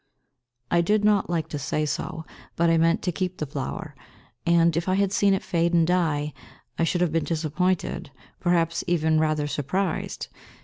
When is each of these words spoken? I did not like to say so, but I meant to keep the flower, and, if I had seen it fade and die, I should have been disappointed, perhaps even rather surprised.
I 0.71 0.81
did 0.81 1.05
not 1.05 1.29
like 1.29 1.47
to 1.49 1.59
say 1.59 1.85
so, 1.85 2.25
but 2.55 2.71
I 2.71 2.77
meant 2.79 3.03
to 3.03 3.11
keep 3.11 3.37
the 3.37 3.45
flower, 3.45 3.93
and, 4.47 4.75
if 4.75 4.89
I 4.89 4.95
had 4.95 5.11
seen 5.11 5.35
it 5.35 5.43
fade 5.43 5.75
and 5.75 5.85
die, 5.85 6.33
I 6.79 6.83
should 6.83 7.01
have 7.01 7.11
been 7.11 7.23
disappointed, 7.23 8.09
perhaps 8.39 8.83
even 8.87 9.19
rather 9.19 9.45
surprised. 9.45 10.27